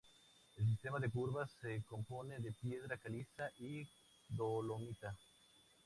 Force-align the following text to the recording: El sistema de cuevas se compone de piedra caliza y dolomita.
El 0.57 0.65
sistema 0.65 0.97
de 0.99 1.11
cuevas 1.11 1.51
se 1.61 1.83
compone 1.83 2.39
de 2.39 2.51
piedra 2.53 2.97
caliza 2.97 3.51
y 3.59 3.87
dolomita. 4.29 5.15